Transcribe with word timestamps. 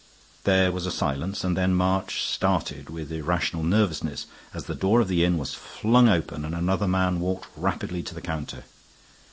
There 0.45 0.71
was 0.71 0.87
a 0.87 0.91
silence, 0.91 1.43
and 1.43 1.55
then 1.55 1.75
March 1.75 2.23
started 2.23 2.89
with 2.89 3.11
irrational 3.11 3.61
nervousness 3.61 4.25
as 4.51 4.63
the 4.63 4.73
door 4.73 4.99
of 4.99 5.07
the 5.09 5.23
inn 5.23 5.37
was 5.37 5.53
flung 5.53 6.09
open 6.09 6.43
and 6.43 6.55
another 6.55 6.87
man 6.87 7.19
walked 7.19 7.49
rapidly 7.55 8.01
to 8.01 8.15
the 8.15 8.19
counter. 8.21 8.63